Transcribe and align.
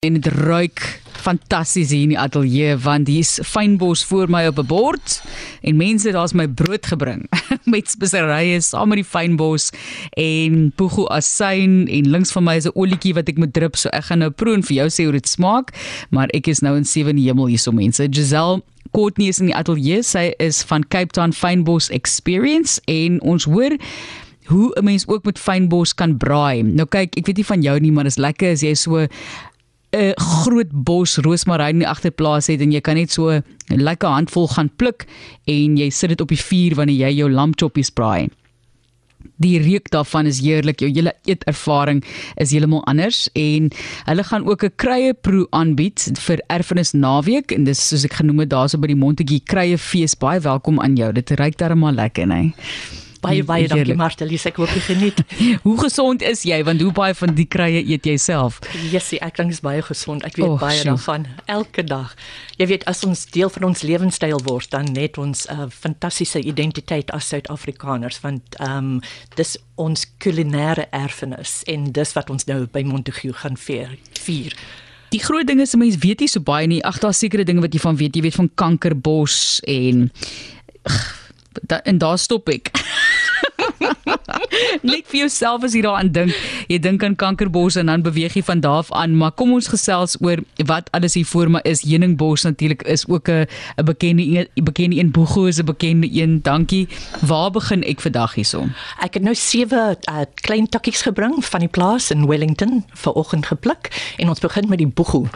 en 0.00 0.14
dit 0.16 0.26
ruik 0.32 0.80
fantasties 1.20 1.90
hier 1.92 2.06
in 2.06 2.12
die 2.14 2.18
ateljee 2.18 2.72
want 2.80 3.08
hier's 3.12 3.34
fynbos 3.44 4.00
voor 4.08 4.30
my 4.32 4.46
op 4.48 4.62
'n 4.62 4.66
bord 4.66 5.16
en 5.60 5.76
mense 5.76 6.08
daar's 6.16 6.32
my 6.32 6.46
brood 6.48 6.86
gebring. 6.86 7.28
Met 7.72 7.90
speserye 7.90 8.60
saam 8.64 8.88
met 8.88 9.02
die 9.02 9.04
fynbos 9.04 9.68
en 10.16 10.72
poego 10.76 11.04
asyn 11.04 11.84
en 11.84 12.08
links 12.10 12.32
van 12.32 12.44
my 12.44 12.56
is 12.56 12.64
'n 12.64 12.72
olietjie 12.74 13.12
wat 13.14 13.28
ek 13.28 13.36
moet 13.36 13.52
drup. 13.52 13.76
So 13.76 13.92
ek 13.92 14.04
gaan 14.04 14.24
nou 14.24 14.30
proe 14.30 14.54
en 14.54 14.62
vir 14.62 14.76
jou 14.76 14.88
sê 14.88 15.04
hoe 15.04 15.12
dit 15.12 15.28
smaak 15.28 15.76
maar 16.08 16.28
ek 16.32 16.48
is 16.48 16.60
nou 16.60 16.76
in 16.76 16.84
sewe 16.84 17.12
hemel 17.12 17.46
hierso 17.46 17.72
mense. 17.72 18.08
Giselle 18.10 18.62
Courtney 18.92 19.28
is 19.28 19.38
in 19.38 19.52
die 19.52 19.56
ateljee 19.56 20.02
sy 20.02 20.32
is 20.38 20.62
van 20.62 20.88
Cape 20.88 21.12
Town 21.12 21.32
Fynbos 21.32 21.90
Experience 21.90 22.80
en 22.88 23.20
ons 23.20 23.44
hoor 23.44 23.76
hoe 24.50 24.72
'n 24.74 24.84
mens 24.84 25.06
ook 25.06 25.24
met 25.24 25.38
fynbos 25.38 25.94
kan 25.94 26.16
braai. 26.16 26.62
Nou 26.62 26.86
kyk, 26.88 27.16
ek 27.16 27.26
weet 27.26 27.36
nie 27.36 27.46
van 27.46 27.62
jou 27.62 27.80
nie, 27.80 27.92
maar 27.92 28.04
dit 28.04 28.16
is 28.16 28.18
lekker 28.18 28.52
as 28.52 28.62
jy 28.62 28.74
so 28.74 29.06
'n 29.92 30.14
groot 30.16 30.70
bos 30.70 31.16
roosmaryn 31.18 31.80
in 31.80 31.84
die 31.84 31.88
agterplaas 31.88 32.46
het 32.46 32.60
en 32.62 32.70
jy 32.72 32.80
kan 32.80 32.94
net 32.94 33.10
so 33.10 33.30
'n 33.30 33.42
lekker 33.68 34.08
handvol 34.08 34.48
gaan 34.48 34.70
pluk 34.76 35.06
en 35.46 35.76
jy 35.76 35.90
sit 35.90 36.10
dit 36.10 36.20
op 36.20 36.28
die 36.28 36.38
vuur 36.38 36.74
wanneer 36.74 37.08
jy 37.08 37.16
jou 37.18 37.30
lamchoppies 37.30 37.90
braai. 37.90 38.30
Die 39.36 39.58
reuk 39.58 39.90
daarvan 39.90 40.26
is 40.26 40.40
heerlik. 40.40 40.80
Jou 40.80 40.90
hele 40.92 41.12
eetervaring 41.24 42.04
is 42.36 42.52
heeltemal 42.52 42.84
anders 42.84 43.28
en 43.34 43.70
hulle 44.04 44.24
gaan 44.24 44.46
ook 44.46 44.64
'n 44.64 44.76
kruie 44.76 45.14
proe 45.14 45.46
aanbied 45.50 46.10
vir 46.18 46.38
erfenis 46.46 46.92
naweek 46.92 47.52
en 47.52 47.64
dis 47.64 47.88
soos 47.88 48.04
ek 48.04 48.12
genoem 48.12 48.38
het 48.38 48.50
daarso 48.50 48.78
by 48.78 48.86
die 48.86 48.96
Montetjie 48.96 49.42
kruie 49.44 49.78
fees. 49.78 50.14
Baie 50.14 50.40
welkom 50.40 50.80
aan 50.80 50.96
jou. 50.96 51.12
Dit 51.12 51.30
ruik 51.30 51.58
darem 51.58 51.84
lekker, 51.84 52.22
hè. 52.22 52.42
Nee. 52.42 52.54
Baie 53.20 53.44
baie 53.44 53.68
dankie 53.68 53.96
Martel, 53.98 54.32
ek 54.32 54.56
hoop 54.60 54.70
jy 54.72 54.80
geniet. 54.84 55.20
hoe 55.66 55.76
gesond 55.82 56.22
is 56.24 56.44
jy? 56.48 56.60
Want 56.64 56.80
hoe 56.80 56.92
baie 56.96 57.14
van 57.16 57.34
die 57.36 57.46
kruie 57.50 57.82
eet 57.82 58.08
jy 58.08 58.16
self? 58.16 58.60
Jessie, 58.90 59.20
ek 59.24 59.36
dink 59.36 59.52
is 59.52 59.60
baie 59.64 59.82
gesond. 59.84 60.24
Ek 60.24 60.38
weet 60.40 60.48
oh, 60.48 60.58
baie 60.60 60.78
sjoe. 60.78 60.94
daarvan 60.94 61.26
elke 61.50 61.84
dag. 61.84 62.14
Jy 62.60 62.70
weet 62.72 62.86
as 62.90 63.04
ons 63.04 63.26
deel 63.34 63.52
van 63.52 63.70
ons 63.70 63.84
lewenstyl 63.84 64.40
word, 64.48 64.70
dan 64.72 64.92
net 64.96 65.20
ons 65.20 65.46
'n 65.46 65.66
uh, 65.66 65.68
fantastiese 65.68 66.40
identiteit 66.40 67.10
as 67.12 67.28
Suid-Afrikaners 67.28 68.20
want 68.24 68.56
ehm 68.58 68.96
um, 68.96 69.00
dis 69.36 69.56
ons 69.76 70.06
kulinaire 70.18 70.88
erfenis 70.92 71.62
en 71.66 71.92
dis 71.92 72.12
wat 72.16 72.30
ons 72.30 72.44
nou 72.46 72.66
by 72.72 72.82
Montague 72.84 73.32
gaan 73.32 73.56
vier. 73.56 73.98
vier. 74.20 74.56
Die 75.10 75.22
groot 75.22 75.46
ding 75.46 75.60
is 75.60 75.74
mense 75.74 75.98
weet 75.98 76.20
nie 76.20 76.28
so 76.30 76.40
baie 76.40 76.68
nie. 76.70 76.82
Ag 76.86 77.00
daar's 77.02 77.18
sekere 77.18 77.44
dinge 77.44 77.64
wat 77.64 77.74
jy 77.74 77.80
van 77.82 77.96
weet. 77.98 78.14
Jy 78.14 78.22
weet 78.22 78.38
van 78.38 78.50
kankerbos 78.54 79.60
en 79.66 80.10
da, 81.62 81.82
en 81.82 81.98
daar 81.98 82.18
stop 82.18 82.48
ek. 82.48 82.70
Net 84.86 85.08
vir 85.10 85.24
jouself 85.24 85.64
as 85.66 85.74
jy 85.76 85.82
daaraan 85.84 86.10
dink. 86.14 86.34
Jy 86.70 86.78
dink 86.82 87.04
aan 87.06 87.16
kankerbos 87.18 87.78
en 87.80 87.90
dan 87.90 88.04
beweeg 88.04 88.36
jy 88.38 88.42
van 88.46 88.62
daar 88.64 88.84
af 88.84 88.92
aan, 88.96 89.16
maar 89.18 89.34
kom 89.36 89.52
ons 89.56 89.70
gesels 89.70 90.16
oor 90.24 90.42
wat 90.70 90.90
alles 90.96 91.16
hier 91.18 91.28
voor 91.28 91.50
my 91.50 91.62
is. 91.68 91.84
Heuningbos 91.86 92.46
natuurlik 92.46 92.82
is 92.82 93.06
ook 93.08 93.28
'n 93.28 93.46
'n 93.78 93.84
bekende 93.84 94.22
'n 94.22 94.64
bekende 94.64 94.96
een 94.96 95.10
Boego 95.10 95.44
is 95.44 95.58
'n 95.58 95.64
bekende 95.64 96.08
een. 96.10 96.42
Dankie. 96.42 96.88
Waar 97.20 97.50
begin 97.50 97.82
ek 97.82 98.00
vandag 98.00 98.34
hierson? 98.34 98.72
Ek 99.00 99.14
het 99.14 99.22
nou 99.22 99.34
sewe 99.34 99.96
uh, 100.08 100.20
klein 100.34 100.68
takkies 100.68 101.02
gebring 101.02 101.44
van 101.44 101.60
die 101.60 101.68
plaas 101.68 102.10
in 102.10 102.26
Wellington 102.26 102.84
vir 102.94 103.12
oggend 103.12 103.46
gepluk 103.46 104.14
en 104.16 104.28
ons 104.28 104.40
begin 104.40 104.68
met 104.68 104.78
die 104.78 104.86
Boego. 104.86 105.28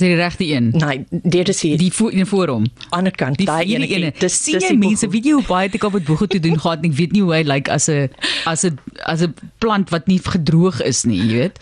Is 0.00 0.06
die 0.06 0.16
regte 0.16 0.46
een? 0.46 0.68
Nee, 0.76 1.04
dit 1.10 1.48
is 1.48 1.60
hier. 1.60 1.78
Die 1.78 1.92
voor 1.92 2.12
in 2.12 2.26
voor 2.26 2.48
hom. 2.48 2.66
Aan 2.88 3.04
die 3.04 3.12
kant, 3.12 3.44
daai 3.44 3.74
ene. 3.74 3.86
ene. 3.86 4.12
Dis 4.18 4.38
sien 4.44 4.60
jy 4.60 4.72
mense, 4.80 5.08
weet 5.12 5.26
jy 5.28 5.34
hoe 5.36 5.44
baie 5.44 5.68
ek 5.68 5.84
op 5.84 5.92
met 5.98 6.06
boege 6.08 6.26
te 6.26 6.40
doen 6.40 6.56
gehad 6.56 6.80
en 6.80 6.88
ek 6.88 6.96
weet 6.96 7.12
nie 7.12 7.20
hoe 7.20 7.34
hy 7.34 7.42
lyk 7.44 7.68
like 7.68 7.72
as 7.74 7.90
'n 7.92 8.08
as 8.48 8.64
'n 8.64 8.78
as 9.04 9.20
'n 9.20 9.34
plant 9.60 9.90
wat 9.92 10.06
nie 10.08 10.16
gedroog 10.24 10.80
is 10.80 11.04
nie, 11.04 11.20
jy 11.20 11.28
weet. 11.36 11.60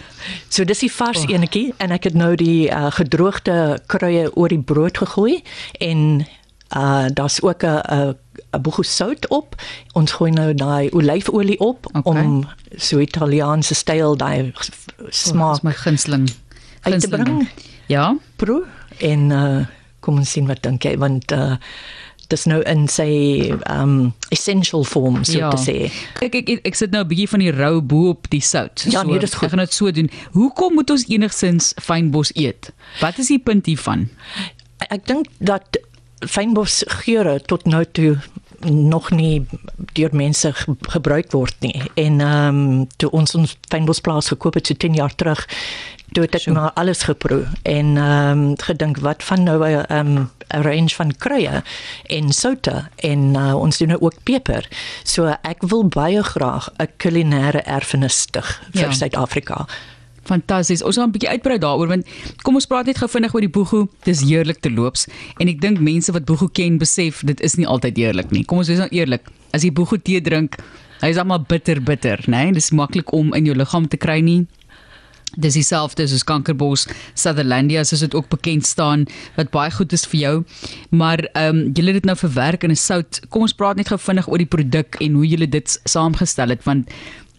So 0.49 0.65
dis 0.65 0.79
die 0.87 0.93
vars 0.93 1.25
oh. 1.27 1.35
enetjie 1.35 1.75
en 1.83 1.91
ek 1.91 2.05
het 2.05 2.15
nou 2.15 2.37
die 2.37 2.71
uh, 2.71 2.93
gedroogde 2.95 3.83
kruie 3.87 4.31
oor 4.37 4.49
die 4.49 4.63
brood 4.63 4.99
gegooi 4.99 5.43
en 5.81 6.27
uh 6.77 7.07
daar's 7.11 7.43
ook 7.43 7.65
'n 7.65 7.83
'n 7.91 8.15
'n 8.55 8.61
boegu 8.63 8.85
sout 8.85 9.29
op. 9.29 9.59
Ons 9.93 10.13
gooi 10.13 10.31
nou 10.31 10.55
daai 10.55 10.91
olyfolie 10.91 11.59
op 11.59 11.87
okay. 11.93 12.23
om 12.23 12.47
so 12.77 12.99
Italiaanse 12.99 13.75
styl 13.75 14.17
daai 14.17 14.53
smaak 15.11 15.57
oh, 15.57 15.63
my 15.63 15.73
gunsteling 15.73 16.31
uit 16.83 17.01
te 17.01 17.09
bring. 17.09 17.49
Ja, 17.89 18.13
proe 18.37 18.65
en 19.05 19.31
uh 19.35 19.67
kom 20.05 20.21
ons 20.23 20.31
sien 20.31 20.47
wat 20.47 20.63
dink 20.63 20.85
jy 20.87 20.95
want 21.01 21.33
uh 21.35 21.57
dis 22.29 22.45
nou 22.45 22.59
in 22.69 22.85
sy 22.93 23.09
um 23.73 24.13
essential 24.35 24.85
form 24.85 25.23
so 25.25 25.39
ja. 25.41 25.49
te 25.55 25.61
sê. 25.63 25.77
Ek, 26.25 26.37
ek 26.43 26.51
ek 26.69 26.77
sit 26.77 26.93
nou 26.93 27.01
'n 27.05 27.09
bietjie 27.09 27.29
van 27.33 27.41
die 27.45 27.53
rou 27.53 27.81
bo 27.81 28.13
op 28.13 28.29
die 28.33 28.45
sout. 28.45 28.85
Ja, 28.93 29.03
nee, 29.03 29.19
dis 29.19 29.35
goed. 29.35 29.49
Ek 29.49 29.57
gaan 29.57 29.65
dit 29.65 29.75
so 29.75 29.91
doen. 29.91 30.11
Hoekom 30.37 30.77
moet 30.77 30.91
ons 30.93 31.09
enigsins 31.09 31.73
fynbos 31.81 32.33
eet? 32.37 32.71
Wat 33.01 33.19
is 33.19 33.33
die 33.33 33.41
punt 33.41 33.67
hiervan? 33.67 34.11
Ek 34.93 35.07
dink 35.09 35.33
dat 35.41 35.81
fynbos 36.21 36.85
geure 37.05 37.41
tot 37.41 37.65
nou 37.65 37.85
toe 37.85 38.19
nog 38.61 39.11
nie 39.11 39.47
deur 39.95 40.11
mense 40.13 40.53
gebruik 40.91 41.33
word 41.33 41.55
nie. 41.61 41.81
En 41.95 42.21
ehm 42.21 42.61
um, 42.61 42.87
toe 42.97 43.11
ons 43.11 43.35
ons 43.35 43.57
fynbosplaas 43.71 44.29
gekoop 44.35 44.55
het 44.59 44.67
so 44.67 44.75
10 44.75 44.95
jaar 44.99 45.15
terug, 45.15 45.47
toe 46.13 46.25
het 46.25 46.35
ek 46.35 46.41
so. 46.47 46.53
maar 46.53 46.73
alles 46.81 47.03
geproe 47.03 47.45
en 47.63 47.97
ehm 47.97 48.39
um, 48.39 48.57
gedink 48.57 48.99
wat 49.05 49.23
van 49.23 49.43
nou 49.43 49.59
'n 49.65 49.85
um, 49.93 50.31
'n 50.49 50.63
range 50.63 50.95
van 50.95 51.17
kruie 51.17 51.63
en 52.07 52.33
soutte 52.33 52.89
en 52.97 53.35
uh, 53.35 53.55
ons 53.55 53.79
doen 53.79 53.89
nou 53.89 54.01
ook 54.01 54.23
peper. 54.23 54.69
So 55.03 55.27
ek 55.43 55.63
wil 55.63 55.89
baie 55.89 56.23
graag 56.23 56.71
'n 56.79 56.89
kulinaire 56.97 57.63
erfenis 57.63 58.21
stig 58.21 58.63
vir 58.73 58.89
ja. 58.89 58.93
Suid-Afrika. 58.93 59.67
Fantasties. 60.25 60.83
Ons 60.83 60.97
gaan 60.97 61.09
'n 61.09 61.17
bietjie 61.17 61.29
uitbrei 61.29 61.59
daaroor 61.59 61.89
want 61.89 62.07
kom 62.43 62.55
ons 62.55 62.67
praat 62.67 62.87
net 62.87 62.99
gou 62.99 63.09
vinnig 63.09 63.35
oor 63.35 63.41
die 63.41 63.57
boegu. 63.59 63.87
Dis 64.05 64.21
heerlik 64.21 64.61
te 64.61 64.71
loops 64.71 65.07
en 65.39 65.49
ek 65.49 65.61
dink 65.61 65.81
mense 65.81 66.13
wat 66.13 66.25
boegu 66.25 66.49
ken 66.53 66.79
besef 66.79 67.21
dit 67.25 67.41
is 67.41 67.57
nie 67.57 67.67
altyd 67.67 67.97
heerlik 67.97 68.31
nie. 68.31 68.45
Kom 68.45 68.59
ons 68.59 68.69
wees 68.69 68.79
nou 68.79 68.89
eerlik. 68.91 69.23
As 69.53 69.63
jy 69.63 69.73
boegu 69.73 69.97
tee 70.03 70.21
drink, 70.21 70.57
hy 71.01 71.09
is 71.09 71.17
almal 71.17 71.41
bitter 71.41 71.81
bitter, 71.81 72.19
né? 72.27 72.45
Nee? 72.45 72.53
Dis 72.53 72.71
maklik 72.71 73.13
om 73.13 73.35
in 73.35 73.45
jou 73.45 73.57
liggaam 73.57 73.89
te 73.89 73.97
kry 73.97 74.21
nie. 74.21 74.47
Dis 75.37 75.55
dieselfde 75.59 76.07
soos 76.09 76.25
kankerbos 76.25 76.87
Sutherlandia 77.15 77.85
soos 77.85 78.01
dit 78.01 78.15
ook 78.15 78.29
bekend 78.33 78.67
staan 78.67 79.07
wat 79.37 79.51
baie 79.51 79.71
goed 79.71 79.93
is 79.93 80.07
vir 80.07 80.21
jou. 80.21 80.35
Maar 80.91 81.29
ehm 81.33 81.57
um, 81.57 81.73
julle 81.73 81.93
het 81.93 82.01
dit 82.01 82.09
nou 82.09 82.17
verwerk 82.17 82.65
in 82.65 82.71
'n 82.71 82.77
sout. 82.77 83.21
Kom 83.29 83.43
ons 83.43 83.53
praat 83.53 83.77
net 83.77 83.89
gou 83.89 83.99
vinnig 83.99 84.29
oor 84.29 84.39
die 84.39 84.53
produk 84.57 84.97
en 85.01 85.13
hoe 85.13 85.27
julle 85.27 85.49
dit 85.49 85.81
saamgestel 85.85 86.49
het 86.49 86.65
want 86.65 86.89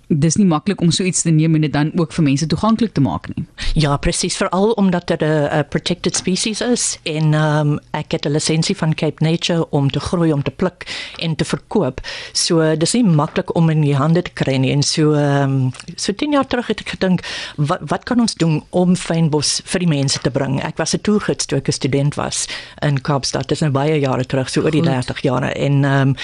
dis 0.09 0.37
nie 0.39 0.47
maklik 0.49 0.81
om 0.81 0.89
so 0.91 1.05
iets 1.05 1.21
te 1.21 1.29
neem 1.29 1.55
en 1.55 1.61
dit 1.61 1.73
dan 1.73 1.91
ook 1.99 2.13
vir 2.15 2.25
mense 2.25 2.47
toeganklik 2.49 2.95
te 2.97 3.01
maak 3.01 3.27
nie. 3.29 3.45
Ja, 3.77 3.93
presies, 4.01 4.37
veral 4.37 4.71
omdat 4.81 5.07
dit 5.07 5.21
'n 5.21 5.65
protected 5.69 6.15
species 6.15 6.61
is 6.61 6.97
en 7.03 7.33
um, 7.33 7.79
ek 7.93 8.11
het 8.11 8.25
'n 8.25 8.31
lisensie 8.31 8.77
van 8.77 8.93
Cape 8.93 9.23
Nature 9.23 9.69
om 9.69 9.89
te 9.89 9.99
groei, 9.99 10.31
om 10.33 10.43
te 10.43 10.51
pluk 10.51 10.87
en 11.19 11.35
te 11.35 11.45
verkoop. 11.45 12.01
So 12.33 12.75
dis 12.75 12.93
nie 12.93 13.03
maklik 13.03 13.55
om 13.55 13.69
in 13.69 13.81
die 13.81 13.95
hande 13.95 14.21
te 14.21 14.31
kry 14.33 14.55
nie 14.55 14.71
en 14.71 14.83
so 14.83 15.13
um, 15.13 15.71
so 15.95 16.13
10 16.13 16.31
jaar 16.31 16.47
terug 16.47 16.67
het 16.67 16.79
ek 16.79 16.89
gedink 16.89 17.21
wat 17.55 17.79
wat 17.81 18.03
kan 18.03 18.19
ons 18.19 18.33
doen 18.33 18.63
om 18.69 18.95
fynbos 18.95 19.61
vir 19.65 19.79
die 19.79 19.87
mense 19.87 20.19
te 20.19 20.31
bring? 20.31 20.61
Ek 20.63 20.77
was 20.77 20.93
'n 20.93 21.01
toergids 21.01 21.45
toe 21.45 21.57
ek 21.57 21.67
'n 21.67 21.71
student 21.71 22.15
was 22.15 22.47
in 22.81 23.01
Kaapstad. 23.01 23.47
Dis 23.47 23.59
nou 23.59 23.71
baie 23.71 23.99
jare 23.99 24.25
terug, 24.25 24.49
so 24.49 24.61
oor 24.61 24.71
die 24.71 24.81
30 24.81 25.21
jare 25.21 25.53
en 25.53 25.83
um, 25.83 26.15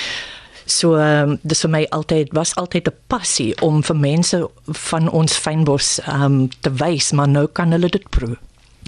So 0.66 0.96
um, 0.98 1.38
dis 1.44 1.62
vir 1.62 1.72
my 1.72 1.84
altyd 1.94 2.34
was 2.34 2.56
altyd 2.56 2.88
'n 2.90 2.98
passie 3.08 3.53
om 3.62 3.84
vir 3.84 3.96
mense 3.96 4.50
van 4.90 5.09
ons 5.09 5.38
fynbos 5.38 6.00
um, 6.08 6.50
te 6.62 6.72
wys, 6.74 7.12
maar 7.12 7.28
nou 7.28 7.48
kan 7.48 7.72
hulle 7.72 7.90
dit 7.90 8.09
proe. 8.09 8.38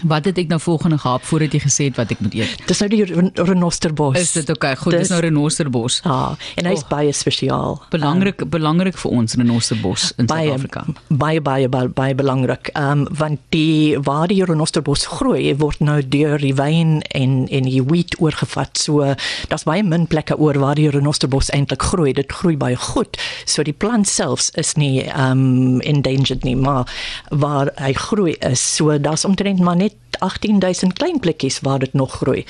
Wat 0.06 0.26
het 0.26 0.38
ek 0.38 0.52
nou 0.52 0.60
volgende 0.62 0.98
gehad 0.98 1.24
voordat 1.26 1.54
jy 1.56 1.60
gesê 1.64 1.86
het 1.90 1.96
wat 1.98 2.12
ek 2.14 2.20
moet 2.22 2.36
eet? 2.38 2.60
Dis 2.70 2.82
nou 2.84 2.90
die 2.92 3.32
renosterbos. 3.34 4.20
Is 4.20 4.32
dit 4.36 4.50
okay? 4.54 4.76
Goed, 4.78 4.94
dis, 4.94 5.08
dis 5.08 5.10
nou 5.10 5.22
renosterbos. 5.26 6.02
Ja, 6.06 6.36
en 6.62 6.70
hy's 6.70 6.84
oh, 6.84 6.90
baie 6.92 7.14
spesiaal. 7.18 7.80
Belangrik 7.90 8.44
um, 8.46 8.52
belangrik 8.54 9.00
vir 9.02 9.16
ons 9.18 9.34
renosterbos 9.40 10.12
in 10.22 10.30
Suid-Afrika. 10.30 10.84
Baie 11.10 11.42
baie 11.42 11.70
baie 11.70 11.90
baie 11.90 12.18
belangrik. 12.18 12.70
Ehm 12.76 13.08
um, 13.08 13.16
want 13.18 13.42
die 13.56 13.98
waar 14.06 14.30
die 14.30 14.44
renosterbos 14.46 15.08
groei, 15.18 15.56
word 15.58 15.82
nou 15.82 15.98
deur 16.06 16.38
die 16.46 16.54
wyn 16.60 17.00
en 17.18 17.48
en 17.50 17.66
die 17.66 17.82
wheat 17.82 18.20
oorgevat. 18.22 18.78
So 18.78 19.16
daar's 19.50 19.66
baie 19.66 19.82
min 19.82 20.06
plekke 20.06 20.38
oor 20.38 20.62
waar 20.62 20.78
die 20.78 20.92
renosterbos 20.94 21.50
eintlik 21.58 21.88
groei. 21.90 22.14
Dit 22.14 22.38
groei 22.38 22.54
baie 22.58 22.78
goed. 22.78 23.18
So 23.50 23.66
die 23.66 23.74
plant 23.74 24.06
selfs 24.06 24.52
is 24.54 24.76
nie 24.78 25.08
ehm 25.08 25.42
um, 25.42 25.82
endangered 25.82 26.46
nie, 26.46 26.56
maar 26.56 26.86
waar 27.34 27.74
hy 27.82 27.94
groei 27.98 28.38
is. 28.46 28.62
So 28.78 29.00
daar's 29.02 29.26
omtrent 29.26 29.60
maar 29.60 29.76
net 29.76 29.87
hết 29.88 30.07
net 30.18 30.22
18000 30.22 30.94
klein 30.94 31.20
plekkies 31.20 31.60
waar 31.62 31.80
dit 31.80 31.94
nog 31.94 32.14
groei. 32.14 32.46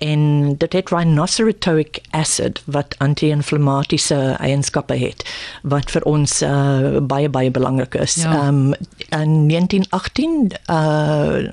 En 0.00 0.54
dit 0.56 0.72
het 0.72 0.90
rhinoceratoic 0.90 2.00
acid 2.10 2.62
wat 2.64 2.94
anti-inflammatiese 2.98 4.36
eienskappe 4.38 4.94
het 4.94 5.24
wat 5.62 5.90
vir 5.90 6.02
ons 6.02 6.42
uh, 6.42 6.98
baie 7.00 7.28
baie 7.28 7.50
belangrik 7.50 7.94
is. 7.94 8.14
Ja. 8.22 8.48
Um 8.48 8.74
in 9.08 9.48
1918 9.48 10.52
uh 10.70 11.50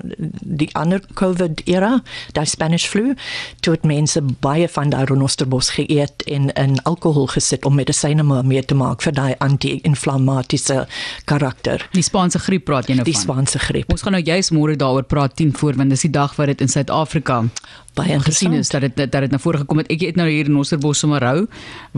die 0.60 0.68
ander 0.74 1.00
COVID 1.14 1.62
era, 1.64 2.02
die 2.32 2.44
Spanish 2.46 2.86
flu, 2.86 3.14
toe 3.60 3.74
het 3.74 3.84
mense 3.84 4.22
baie 4.40 4.68
van 4.68 4.90
daai 4.90 5.04
renosterbos 5.04 5.70
geëet 5.76 6.24
en 6.26 6.50
in 6.52 6.82
alkohol 6.82 7.26
gesit 7.26 7.64
om 7.64 7.74
medisyne 7.74 8.24
mee 8.42 8.64
te 8.64 8.74
maak 8.74 9.02
vir 9.02 9.14
daai 9.16 9.34
anti-inflammatiese 9.38 10.86
karakter. 11.24 11.88
Die 11.92 12.04
Spaanse 12.04 12.38
griep 12.38 12.64
praat 12.64 12.88
jy 12.88 12.98
nou 12.98 13.04
Die 13.04 13.14
van. 13.14 13.22
Spaanse 13.22 13.58
griep. 13.58 13.90
Ons 13.92 14.04
gaan 14.06 14.16
nou 14.16 14.22
juis 14.24 14.50
môre 14.54 14.76
daaroor 14.76 15.06
praat 15.08 15.36
10 15.36 15.52
voor 15.60 15.76
want 15.78 15.92
dis 15.94 16.06
die 16.08 16.14
dag 16.16 16.36
wat 16.40 16.52
dit 16.52 16.64
in 16.64 16.72
Suid-Afrika 16.72 17.44
Baie 17.98 18.20
gesien 18.22 18.52
is 18.54 18.68
dat 18.70 18.80
dit 18.80 18.96
dat 18.96 19.20
dit 19.24 19.30
na 19.30 19.38
vore 19.42 19.58
gekom 19.58 19.80
het. 19.82 19.88
Ek 19.90 20.04
het 20.04 20.18
nou 20.18 20.28
hier 20.30 20.46
in 20.46 20.56
Osserbos 20.56 21.00
sommer 21.02 21.22
rou 21.24 21.46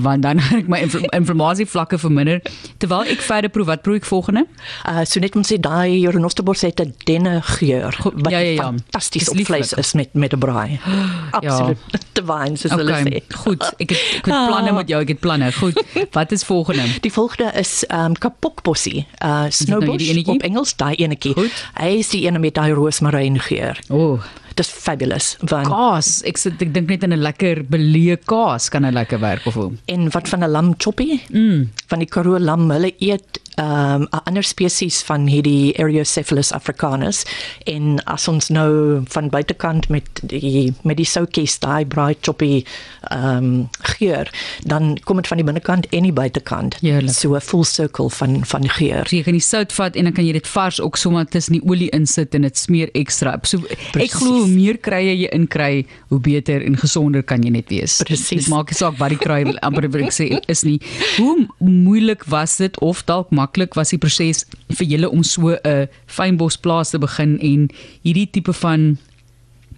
want 0.00 0.24
dan 0.24 0.38
het 0.42 0.62
ek 0.62 0.68
my 0.72 0.78
infl 0.86 1.04
inflammasie 1.12 1.66
vlakke 1.68 1.98
verminder 2.00 2.40
terwyl 2.80 3.04
ek 3.12 3.20
verder 3.20 3.52
proe 3.52 3.66
wat 3.68 3.82
proe 3.84 3.98
ek 4.00 4.08
volgende? 4.08 4.46
Uh 4.88 5.04
so 5.08 5.20
net 5.20 5.36
om 5.36 5.44
sê 5.44 5.58
daai 5.60 6.08
renosterbos 6.08 6.64
het 6.64 6.80
'n 6.80 6.94
denne 7.04 7.34
geur 7.58 7.92
wat 8.04 8.32
ja, 8.32 8.38
ja, 8.38 8.54
ja. 8.56 8.62
fantasties 8.70 9.28
op 9.28 9.44
vleis 9.44 9.72
is 9.72 9.92
met 9.92 10.14
met 10.14 10.32
'n 10.32 10.38
braai. 10.38 10.80
Absoluut. 11.38 11.78
Divine 12.18 12.56
soos 12.56 12.72
hulle 12.72 12.92
Okay, 12.92 13.04
sê. 13.04 13.36
goed. 13.36 13.62
Ek 13.78 13.90
het 13.90 14.00
ek 14.16 14.24
het 14.32 14.46
planne 14.50 14.72
met 14.72 14.88
jou, 14.88 15.00
ek 15.02 15.08
het 15.08 15.20
planne. 15.20 15.52
Goed. 15.52 15.76
Wat 16.12 16.32
is 16.32 16.44
volgende? 16.44 16.88
Die 17.00 17.12
volgende 17.12 17.52
is 17.52 17.84
um 17.92 18.16
kapokbossie. 18.16 19.06
Uh 19.20 19.28
nou 19.28 19.50
snowbush 19.50 20.08
enetjie? 20.08 20.34
op 20.34 20.42
Engels, 20.42 20.76
daai 20.76 20.94
enetjie. 20.94 21.36
Hy 21.76 21.92
is 22.00 22.08
die 22.08 22.24
ene 22.24 22.38
met 22.38 22.54
daai 22.54 22.72
roosmaryn 22.72 23.40
geur. 23.52 23.78
O, 23.90 24.00
oh, 24.16 24.30
Dis 24.58 24.68
fabulous. 24.68 25.36
Want 25.48 25.70
kaas. 25.70 26.08
Ek 26.28 26.36
sit 26.40 26.60
ek 26.60 26.72
dink 26.74 26.90
net 26.90 27.06
in 27.06 27.14
'n 27.14 27.22
lekker 27.24 27.62
beleë 27.72 28.18
kaas 28.28 28.68
kan 28.68 28.84
'n 28.84 28.92
lekker 28.92 29.20
werk 29.20 29.46
of 29.46 29.54
hoe. 29.54 29.72
en 29.88 30.10
wat 30.10 30.28
van 30.28 30.44
'n 30.44 30.50
lam 30.50 30.74
choppie? 30.76 31.20
Mm. 31.32 31.70
Van 31.88 31.98
die 31.98 32.08
Karoo 32.08 32.38
lam, 32.38 32.70
hulle 32.70 32.92
eet 33.00 33.40
um 33.56 34.02
'n 34.02 34.20
ander 34.24 34.42
spesies 34.42 35.02
van 35.02 35.26
hierdie 35.26 35.72
Eriocephalus 35.76 36.52
africanus 36.52 37.24
en 37.66 38.04
as 38.04 38.28
ons 38.28 38.48
nou 38.48 39.02
van 39.08 39.28
buitekant 39.28 39.88
met 39.88 40.04
die 40.22 40.72
met 40.82 40.96
die 40.96 41.06
soutjies 41.06 41.58
daai 41.58 41.84
braai 41.84 42.14
choppie 42.20 42.64
um 43.10 43.68
geur, 43.98 44.30
dan 44.64 44.98
kom 45.04 45.16
dit 45.16 45.26
van 45.26 45.36
die 45.36 45.46
binnekant 45.46 45.86
en 45.92 46.02
die 46.02 46.12
buitekant. 46.12 46.78
Heerlik. 46.80 47.14
So 47.14 47.34
'n 47.34 47.40
full 47.40 47.64
circle 47.64 48.10
van 48.10 48.44
van 48.44 48.68
geur. 48.68 49.06
So 49.08 49.16
jy 49.16 49.22
kan 49.22 49.32
die 49.32 49.40
sout 49.40 49.72
vat 49.72 49.96
en 49.96 50.04
dan 50.04 50.12
kan 50.12 50.26
jy 50.26 50.32
dit 50.32 50.46
vars 50.46 50.80
ook 50.80 50.96
sommer 50.96 51.26
tussen 51.26 51.52
die 51.52 51.68
olie 51.68 51.90
insit 51.90 52.34
en 52.34 52.42
dit 52.42 52.58
smeer 52.58 52.88
ekstra. 52.92 53.38
So 53.42 53.58
ek 53.58 53.92
Presies. 53.92 54.14
glo 54.14 54.32
hoe 54.32 54.48
meer 54.48 54.78
krye 54.78 55.16
jy 55.16 55.28
inkry, 55.32 55.86
hoe 56.08 56.20
beter 56.20 56.62
en 56.62 56.76
gesonder 56.76 57.22
kan 57.22 57.42
jy 57.42 57.50
net 57.50 57.68
wees. 57.68 58.02
Presies. 58.02 58.44
Dit 58.44 58.48
maak 58.48 58.70
nie 58.70 58.76
saak 58.76 58.98
wat 58.98 59.08
die 59.08 59.18
kry 59.18 59.44
amper 59.60 59.88
wil 59.90 60.04
ek 60.04 60.12
sê 60.12 60.40
is 60.48 60.62
nie. 60.62 60.80
Hoe 61.18 61.46
moeilik 61.58 62.24
was 62.24 62.56
dit 62.56 62.78
of 62.80 63.04
dalk 63.04 63.30
maklik 63.42 63.78
was 63.78 63.92
die 63.94 64.00
proses 64.00 64.44
vir 64.78 64.86
julle 64.94 65.10
om 65.10 65.22
so 65.22 65.54
'n 65.54 65.88
fynbosplaas 66.06 66.90
te 66.90 66.98
begin 66.98 67.38
en 67.40 67.70
hierdie 68.02 68.30
tipe 68.30 68.52
van 68.52 68.98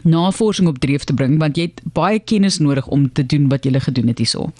navorsing 0.05 0.69
op 0.69 0.79
dreef 0.79 1.05
te 1.05 1.17
bring 1.17 1.39
want 1.41 1.57
jy 1.57 1.71
het 1.71 1.81
baie 1.97 2.21
kennis 2.21 2.61
nodig 2.61 2.87
om 2.87 3.09
te 3.13 3.25
doen 3.27 3.49
wat 3.49 3.65
jy 3.65 3.81
gedoen 3.81 4.13
het 4.13 4.21
hierso. 4.21 4.53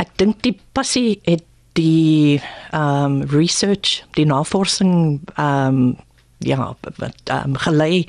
Ek 0.00 0.08
dink 0.16 0.42
die 0.42 0.56
passie 0.72 1.20
het 1.24 1.44
die 1.76 2.40
um 2.72 3.22
research, 3.32 4.02
die 4.16 4.24
navorsing 4.24 5.20
um 5.36 5.96
ja, 6.38 6.74
wat 6.80 7.30
um 7.44 7.54
gelei. 7.56 8.06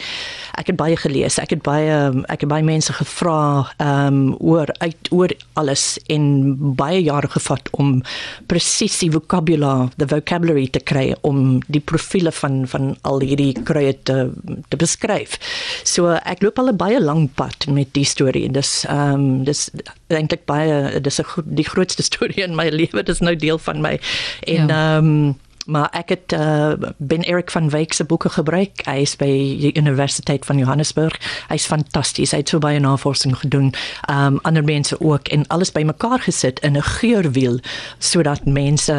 Ek 0.60 0.68
het 0.68 0.76
baie 0.76 0.98
gelees. 1.00 1.38
Ek 1.40 1.50
het 1.56 1.62
baie 1.64 2.12
ek 2.28 2.42
het 2.44 2.50
baie 2.50 2.64
mense 2.64 2.94
gevra 2.94 3.68
um 3.80 4.36
oor 4.40 4.68
uit 4.84 5.10
oor 5.16 5.32
alles 5.54 5.98
en 6.12 6.56
baie 6.76 7.00
jare 7.04 7.28
gevat 7.32 7.70
om 7.72 8.02
presies 8.48 9.00
die 9.00 9.12
vocabulary, 9.12 9.90
the 9.98 10.08
vocabulary 10.08 10.68
te 10.68 10.80
kry 10.80 11.16
om 11.22 11.62
die 11.68 11.80
profile 11.82 12.32
van 12.32 12.66
van 12.68 12.96
al 13.08 13.20
hierdie 13.22 13.54
kruie 13.64 13.96
te 14.04 14.30
te 14.70 14.78
beskryf. 14.78 15.40
So 15.84 16.12
ek 16.26 16.44
loop 16.44 16.60
al 16.60 16.70
'n 16.70 16.78
baie 16.78 17.00
lang 17.00 17.30
pad 17.36 17.68
met 17.68 17.94
die 17.94 18.06
storie. 18.06 18.50
Dis 18.52 18.86
um 18.90 19.44
dis 19.44 19.70
eintlik 20.10 20.46
baie 20.46 21.00
dis 21.00 21.20
'n 21.20 21.26
die 21.46 21.64
grootste 21.68 22.04
storie 22.12 22.44
in 22.44 22.56
my 22.56 22.70
lewe. 22.70 23.04
Dis 23.04 23.20
nou 23.20 23.36
deel 23.36 23.58
van 23.58 23.82
my. 23.82 24.00
En 24.48 24.68
Ja. 24.68 24.98
um 24.98 25.38
maar 25.68 25.90
ek 25.92 26.10
het 26.10 26.34
uh, 26.34 26.74
Ben 26.98 27.22
Erik 27.28 27.52
van 27.52 27.70
Wyk 27.70 27.94
se 27.94 28.06
boeke 28.08 28.30
gebruik. 28.30 28.82
Hy 28.88 29.04
is 29.04 29.16
by 29.20 29.28
die 29.60 29.74
Universiteit 29.76 30.46
van 30.48 30.58
Johannesburg. 30.62 31.16
Hy's 31.52 31.68
fantasties. 31.68 32.32
Hy 32.32 32.42
het 32.42 32.54
so 32.54 32.64
baie 32.64 32.80
navorsing 32.80 33.36
gedoen. 33.42 33.74
Um 34.12 34.40
ander 34.48 34.64
mense 34.64 34.96
ook 35.04 35.28
en 35.34 35.44
alles 35.54 35.74
bymekaar 35.76 36.24
gesit 36.24 36.60
in 36.64 36.78
'n 36.78 36.88
geurwiel 37.00 37.60
sodat 38.00 38.46
mense 38.46 38.96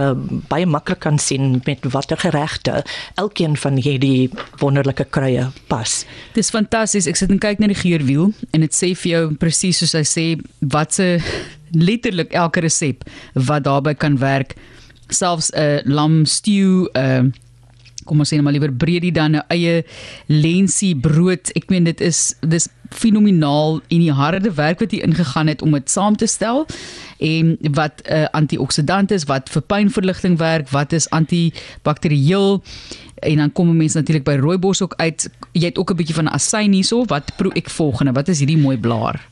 baie 0.49 0.67
maklik 0.67 1.01
kan 1.01 1.19
sien 1.19 1.63
met 1.65 1.85
watter 1.93 2.17
geregte 2.17 2.85
elkeen 3.15 3.57
van 3.57 3.77
hierdie 3.77 4.31
wonderlike 4.59 5.05
kruie 5.05 5.47
pas. 5.67 6.05
Dis 6.35 6.51
fantasties. 6.51 7.07
Ek 7.07 7.17
sit 7.17 7.31
en 7.31 7.39
kyk 7.39 7.59
na 7.59 7.67
die 7.67 7.75
geurwiel 7.75 8.33
en 8.51 8.61
dit 8.61 8.75
sê 8.75 8.95
vir 8.95 9.11
jou 9.11 9.35
presies 9.35 9.79
soos 9.79 9.93
hy 9.93 10.05
sê 10.05 10.41
wat 10.61 10.95
se 10.95 11.21
letterlik 11.73 12.33
elke 12.33 12.61
resep 12.61 13.05
wat 13.33 13.65
daarbey 13.65 13.95
kan 13.95 14.19
werk. 14.19 14.55
Selfs 15.09 15.51
'n 15.53 15.59
uh, 15.61 15.81
lam 15.85 16.25
stew, 16.25 16.89
'n 16.95 16.99
uh, 17.25 17.33
kom 18.09 18.21
ons 18.21 18.31
sê 18.31 18.39
net 18.39 18.45
maar 18.47 18.57
liewer 18.57 18.73
breedie 18.73 19.13
dan 19.13 19.37
'n 19.37 19.45
eie 19.49 19.85
lensie 20.27 20.97
brood. 20.97 21.53
Ek 21.55 21.69
meen 21.69 21.85
dit 21.85 22.01
is 22.01 22.35
dis 22.41 22.69
fenomenaal 22.91 23.81
en 23.89 23.99
die 24.01 24.13
harde 24.13 24.53
werk 24.55 24.81
wat 24.81 24.91
hier 24.91 25.05
ingegaan 25.05 25.47
het 25.47 25.63
om 25.63 25.73
dit 25.77 25.91
saam 25.91 26.17
te 26.17 26.27
stel 26.27 26.67
en 27.19 27.59
wat 27.73 28.03
'n 28.05 28.13
uh, 28.13 28.27
antioksidant 28.33 29.11
is, 29.11 29.25
wat 29.25 29.49
vir 29.51 29.63
pynverligting 29.63 30.39
werk, 30.39 30.69
wat 30.71 30.93
is 30.93 31.11
antibakterieel 31.11 32.63
en 33.23 33.37
dan 33.37 33.53
kom 33.53 33.77
mense 33.77 33.99
natuurlik 33.99 34.25
by 34.25 34.37
rooibos 34.37 34.83
ook 34.83 34.95
uit. 34.97 35.31
Jy 35.53 35.65
het 35.65 35.79
ook 35.79 35.91
'n 35.91 35.97
bietjie 35.97 36.15
van 36.15 36.29
asyn 36.29 36.73
hierso. 36.73 37.05
Wat 37.05 37.37
proe 37.37 37.53
ek 37.53 37.71
volgende? 37.71 38.13
Wat 38.13 38.29
is 38.29 38.39
hierdie 38.39 38.59
mooi 38.59 38.79
blaar? 38.79 39.29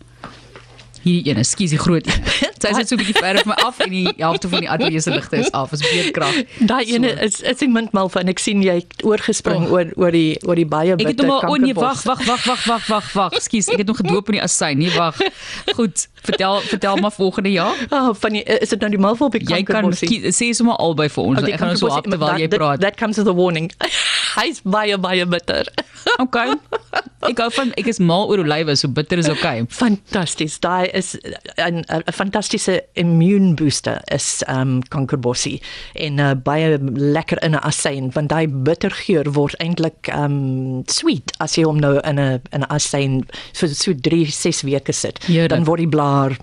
Hierdie 1.06 1.30
een, 1.30 1.38
ekskuus, 1.38 1.70
die 1.70 1.78
groot 1.78 2.06
een. 2.10 2.24
Sy 2.66 2.72
sit 2.74 2.88
so 2.90 2.96
'n 2.96 2.98
bietjie 2.98 3.14
verder 3.14 3.44
van 3.46 3.52
my 3.54 3.56
af 3.68 3.78
en 3.84 3.90
die 3.94 4.08
helfte 4.18 4.48
van 4.50 4.64
die 4.64 4.70
ateljee 4.74 5.00
se 5.04 5.10
ligte 5.14 5.36
is 5.38 5.50
af. 5.54 5.70
Is 5.76 5.84
beerdkrag. 5.86 6.34
Daai 6.66 6.82
ene 6.96 7.12
is 7.22 7.36
is 7.46 7.60
die 7.62 7.68
mintmalva 7.70 8.20
en 8.24 8.32
ek 8.32 8.40
sien 8.42 8.62
jy 8.64 8.74
het 8.80 9.04
oorgespring 9.06 9.66
Oh. 9.68 9.72
oor 9.76 9.92
oor 9.96 10.10
die 10.10 10.34
oor 10.48 10.58
die 10.58 10.66
baie 10.66 10.96
Ek 10.96 11.06
het 11.12 11.20
hom 11.22 11.30
al 11.30 11.44
o 11.46 11.54
nee, 11.56 11.70
kankerbos. 11.74 12.02
wag, 12.04 12.24
wag, 12.26 12.26
wag, 12.26 12.44
wag, 12.46 12.66
wag, 12.66 12.88
wag, 12.88 13.12
wag. 13.14 13.32
Ekskuus, 13.38 13.68
ek 13.70 13.84
het 13.84 13.88
hom 13.92 13.96
gedoop 14.02 14.32
in 14.34 14.38
die 14.40 14.42
asyn. 14.42 14.78
Nee, 14.82 14.90
wag. 14.98 15.14
Goed, 15.78 16.08
vertel 16.26 16.60
vertel 16.66 16.96
maar 16.96 17.12
volgende 17.14 17.52
jaar. 17.54 17.76
Oh, 17.90 18.10
van 18.14 18.32
die, 18.32 18.42
is 18.42 18.68
dit 18.74 18.80
nou 18.80 18.90
die 18.90 18.98
malva 18.98 19.24
op 19.30 19.32
die 19.38 19.44
Jy 19.46 19.62
kan 19.62 19.92
sê 19.94 20.50
sommer 20.56 20.74
albei 20.82 21.06
vir 21.08 21.22
ons. 21.24 21.38
Oh, 21.38 21.44
die 21.44 21.52
Ek 21.54 21.58
gaan 21.62 21.68
nou 21.68 21.78
so 21.78 21.86
af 21.86 22.02
terwyl 22.02 22.34
jy 22.40 22.48
that- 22.48 22.58
praat. 22.58 22.80
That 22.80 22.96
comes 22.96 23.16
with 23.16 23.28
a 23.28 23.32
warning. 23.36 23.70
Hy's 24.40 24.60
baie 24.64 24.98
baie 24.98 25.26
bitter. 25.26 25.70
Okay. 26.24 26.54
Ek 27.26 27.40
hou 27.42 27.48
van 27.56 27.72
ek 27.80 27.88
is 27.90 27.98
mal 28.00 28.30
oor 28.30 28.40
olywe, 28.40 28.76
so 28.78 28.88
bitter 28.92 29.18
is 29.20 29.28
okay. 29.28 29.64
Fantasties. 29.72 30.56
Daai 30.62 30.88
is 30.96 31.16
'n 31.58 31.84
'n 31.88 32.12
fantastiese 32.12 32.80
immune 32.94 33.54
booster 33.54 34.00
is 34.12 34.44
um 34.48 34.82
kankerbossie 34.88 35.60
en 35.94 36.18
uh, 36.18 36.34
baie 36.34 36.78
lekker 36.80 37.42
in 37.42 37.52
'n 37.52 37.64
asyn 37.68 38.12
want 38.14 38.30
daai 38.30 38.46
bittergeur 38.48 39.32
word 39.32 39.56
eintlik 39.60 40.08
um 40.14 40.84
sweet 40.86 41.32
as 41.40 41.56
jy 41.56 41.64
hom 41.64 41.80
nou 41.80 42.00
in 42.04 42.18
'n 42.18 42.40
in 42.52 42.62
'n 42.62 42.70
asyn 42.70 43.24
vir 43.52 43.68
so 43.68 43.92
3 43.92 44.30
6 44.30 44.62
weke 44.62 44.92
sit. 44.92 45.18
Heerlik. 45.26 45.50
Dan 45.50 45.64
word 45.64 45.78
die 45.85 45.92
blaar 45.92 46.37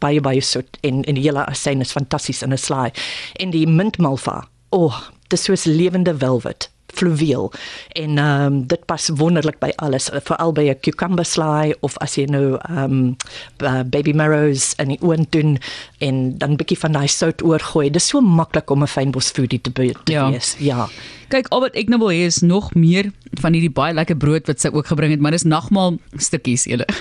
baie 0.00 0.20
baie 0.20 0.40
soet 0.40 0.78
en 0.82 1.04
en 1.04 1.14
die 1.14 1.26
hele 1.28 1.46
asyn 1.46 1.80
is 1.80 1.92
fantasties 1.92 2.42
in 2.42 2.52
'n 2.52 2.58
slaai. 2.58 2.90
En 3.38 3.50
die 3.50 3.66
mintmalva. 3.66 4.48
O, 4.70 4.86
oh, 4.86 5.02
dis 5.28 5.44
soos 5.44 5.64
lewende 5.64 6.14
velvet 6.14 6.70
fluweel 6.96 7.52
en 7.94 8.18
ehm 8.18 8.46
um, 8.46 8.66
dit 8.66 8.82
pas 8.86 9.08
wonderlik 9.20 9.58
by 9.60 9.70
alles 9.76 10.08
veral 10.24 10.52
by 10.52 10.64
'n 10.70 10.80
cucumber 10.80 11.24
slaai 11.24 11.74
of 11.80 11.96
as 12.00 12.14
jy 12.16 12.24
nou 12.30 12.56
ehm 12.68 13.16
um, 13.60 13.90
baby 13.90 14.12
marrows 14.12 14.74
in 14.78 14.88
die 14.88 14.98
oond 15.02 15.32
doen 15.32 15.58
en 16.00 16.38
dan 16.38 16.50
'n 16.52 16.56
bietjie 16.56 16.78
van 16.78 16.92
daai 16.92 17.08
sout 17.08 17.42
oorgooi. 17.42 17.90
Dis 17.90 18.08
so 18.08 18.20
maklik 18.20 18.70
om 18.70 18.82
'n 18.82 18.86
fynbos 18.86 19.30
foodie 19.30 19.60
te, 19.60 19.70
be- 19.70 19.94
te 20.04 20.12
Ja. 20.12 20.30
wees. 20.30 20.56
Ja. 20.58 20.88
Kyk, 21.28 21.48
al 21.50 21.60
wat 21.60 21.74
ek 21.74 21.88
nou 21.88 21.98
wil 21.98 22.08
hê 22.14 22.24
is 22.26 22.38
nog 22.42 22.74
meer 22.74 23.10
van 23.40 23.52
hierdie 23.52 23.70
baie 23.72 23.94
lekker 23.94 24.16
brood 24.16 24.46
wat 24.46 24.60
sy 24.60 24.68
ook 24.72 24.86
gebring 24.86 25.10
het, 25.10 25.20
maar 25.20 25.32
dis 25.32 25.42
nagmaal 25.42 25.98
stukkies 26.16 26.64
julle. 26.64 26.86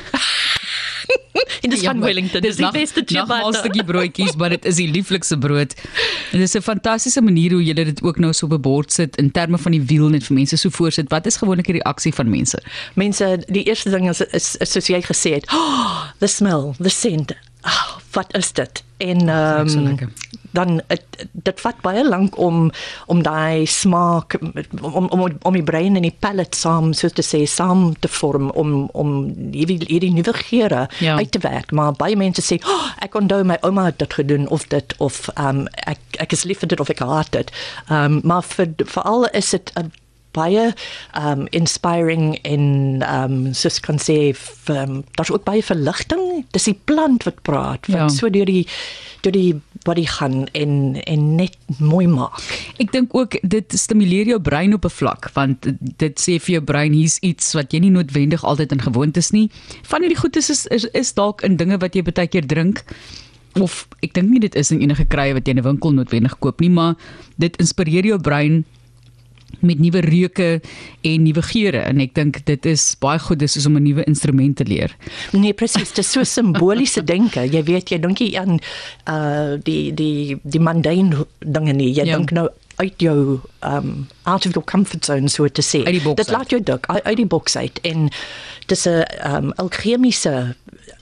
En 1.62 1.70
dis 1.70 1.84
van 1.84 2.00
Wellington. 2.00 2.42
Dis 2.42 2.56
die 2.56 2.72
beste 2.72 3.04
ciabatta. 3.06 3.58
stukkie 3.64 3.84
broodjies, 3.84 4.36
maar 4.40 4.50
dit 4.56 4.66
is 4.66 4.76
die 4.80 4.88
lieflikste 4.92 5.38
brood. 5.38 5.74
En 6.32 6.40
dit 6.40 6.48
is 6.48 6.56
'n 6.56 6.62
fantastiese 6.62 7.22
manier 7.22 7.52
hoe 7.52 7.64
julle 7.64 7.86
dit 7.86 8.02
ook 8.04 8.18
nou 8.20 8.34
so 8.34 8.46
op 8.46 8.54
'n 8.54 8.62
bord 8.62 8.94
sit 8.94 9.18
in 9.18 9.32
terme 9.32 9.58
van 9.58 9.72
die 9.72 9.82
wiel 9.82 10.10
net 10.10 10.24
vir 10.24 10.36
mense 10.36 10.58
so 10.58 10.70
voorsit. 10.70 11.10
Wat 11.10 11.26
is 11.26 11.38
gewoonlik 11.38 11.66
die 11.66 11.82
reaksie 11.82 12.14
van 12.14 12.30
mense? 12.30 12.64
Mense, 12.94 13.44
die 13.48 13.64
eerste 13.64 13.90
ding 13.90 14.10
is, 14.10 14.22
is, 14.22 14.56
is 14.56 14.72
soos 14.72 14.88
jy 14.88 15.02
gesê 15.02 15.34
het, 15.34 15.52
oh, 15.52 16.04
the 16.24 16.28
smell, 16.28 16.74
the 16.80 16.90
scent. 16.90 17.34
Oh, 17.62 17.98
wat 18.12 18.36
is 18.36 18.52
dit? 18.52 18.84
En 18.98 19.30
ehm 19.30 19.68
so 19.68 19.78
um, 19.78 19.84
lekker. 19.84 20.10
Dan 20.56 20.80
het, 20.92 21.04
dit 21.48 21.62
vat 21.64 21.82
baie 21.86 22.04
lank 22.08 22.38
om 22.42 22.72
om 23.12 23.22
daai 23.26 23.66
smaak 23.70 24.38
om 24.82 25.08
om 25.12 25.26
om 25.44 25.54
die 25.58 25.64
brein 25.68 25.96
en 26.00 26.08
die 26.08 26.16
palate 26.26 26.58
saam 26.58 26.94
so 26.98 27.10
te 27.10 27.24
sê 27.26 27.44
saam 27.50 27.92
te 28.00 28.08
vorm 28.20 28.50
om 28.56 28.74
om 28.94 29.12
hierdie 29.54 29.80
hierdie 29.88 30.14
nuwe 30.16 30.34
geure 30.42 30.88
Ja. 31.00 31.18
uit 31.18 31.32
te 31.32 31.40
werk. 31.44 31.72
Maar 31.72 31.92
baie 32.00 32.16
mense 32.16 32.42
sê, 32.42 32.60
oh, 32.66 32.88
"Ek 33.02 33.16
onthou 33.16 33.44
my 33.44 33.58
ouma 33.62 33.86
het 33.86 34.00
dit 34.00 34.14
gedoen 34.14 34.48
of 34.50 34.68
dit 34.72 34.96
of 35.00 35.30
um, 35.38 35.68
ek 35.88 36.00
ek 36.20 36.32
is 36.32 36.44
lief 36.44 36.60
vir 36.64 36.68
dit 36.74 36.80
of 36.80 36.90
ek 36.90 37.00
haat 37.00 37.32
dit." 37.32 37.52
Um, 37.92 38.20
maar 38.24 38.44
vir 38.44 38.68
veral 38.86 39.26
is 39.34 39.50
dit 39.50 39.72
'n 39.78 39.92
baie 40.36 40.74
um 41.16 41.48
inspiring 41.56 42.36
en 42.44 42.64
um 43.08 43.54
soos 43.54 43.80
kan 43.80 43.96
sê 44.02 44.36
um, 44.70 45.04
daar's 45.16 45.32
ook 45.32 45.44
baie 45.48 45.64
verligting 45.64 46.44
dis 46.52 46.64
die 46.64 46.80
plant 46.86 47.24
wat 47.24 47.42
praat 47.48 47.88
wat 47.88 47.96
Ja. 47.98 48.08
so 48.10 48.30
deur 48.30 48.46
die 48.46 48.68
deur 49.24 49.32
die 49.32 49.54
body 49.86 50.06
gaan 50.06 50.46
en 50.52 50.96
en 51.06 51.36
net 51.36 51.58
mooi 51.80 52.08
maak 52.08 52.42
Ek 52.82 52.92
dink 52.92 53.14
ook 53.16 53.38
dit 53.42 53.76
stimuleer 53.78 54.28
jou 54.34 54.40
brein 54.42 54.74
op 54.74 54.86
'n 54.86 54.94
vlak 55.00 55.30
want 55.34 55.68
dit 55.80 56.16
sê 56.20 56.40
vir 56.40 56.60
jou 56.60 56.64
brein 56.64 56.94
hier's 56.94 57.20
iets 57.22 57.54
wat 57.54 57.74
jy 57.74 57.80
nie 57.80 57.94
noodwendig 57.94 58.44
altyd 58.44 58.72
in 58.72 58.82
gewoond 58.82 59.18
is 59.18 59.32
nie. 59.32 59.50
Van 59.84 60.02
hierdie 60.02 60.20
goedes 60.20 60.50
is 60.50 60.66
is, 60.66 60.86
is 60.94 61.14
dalk 61.14 61.44
in 61.44 61.58
dinge 61.58 61.78
wat 61.78 61.96
jy 61.96 62.04
baie 62.04 62.28
keer 62.28 62.48
drink 62.48 62.84
of 63.62 63.88
ek 64.04 64.14
dink 64.14 64.30
nie 64.30 64.40
dit 64.40 64.56
is 64.56 64.72
in 64.72 64.82
enige 64.82 65.06
krye 65.06 65.34
wat 65.34 65.48
jy 65.48 65.56
in 65.56 65.60
'n 65.60 65.70
winkel 65.70 65.92
noodwendig 65.92 66.40
koop 66.40 66.60
nie, 66.60 66.70
maar 66.70 66.96
dit 67.38 67.56
inspireer 67.58 68.06
jou 68.06 68.20
brein 68.20 68.66
met 69.66 69.80
nuwe 69.80 70.00
reuke 70.00 70.62
en 71.02 71.24
nuwe 71.24 71.42
geure. 71.42 71.78
En 71.78 72.00
ek 72.00 72.14
dink 72.16 72.46
dit 72.46 72.66
is 72.66 72.96
baie 73.00 73.20
goed 73.20 73.40
dis 73.40 73.56
is 73.58 73.66
om 73.66 73.76
'n 73.78 73.84
nuwe 73.84 74.04
instrument 74.04 74.56
te 74.56 74.64
leer. 74.66 74.96
nee 75.34 75.54
presies 75.54 75.94
dis 75.94 76.12
so 76.12 76.24
simboliese 76.24 77.04
denke. 77.04 77.40
Jy 77.52 77.64
weet 77.64 77.90
jy 77.90 78.00
dink 78.00 78.20
nie 78.20 78.40
aan 78.40 78.60
uh 79.10 79.58
die 79.64 79.94
die 79.94 80.38
die 80.44 80.60
mundane 80.60 81.26
dinge 81.40 81.74
nie. 81.74 81.92
Jy 81.94 82.06
Ja. 82.06 82.16
dink 82.18 82.32
nou 82.32 82.50
uit 82.78 82.94
jou 82.98 83.40
um 83.64 84.08
out 84.24 84.46
of 84.46 84.54
your 84.54 84.64
comfort 84.66 85.06
zone 85.06 85.30
so 85.30 85.48
te 85.48 85.62
sê. 85.62 85.84
Dit 86.16 86.30
laat 86.30 86.50
jou 86.50 86.62
dik 86.64 86.86
uit, 86.88 87.04
uit 87.04 87.18
die 87.18 87.26
boks 87.26 87.56
uit. 87.58 87.80
En 87.84 88.10
dis 88.68 88.86
'n 88.88 89.04
um 89.26 89.52
alchemiese 89.56 90.56